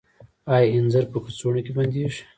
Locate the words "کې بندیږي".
1.65-2.21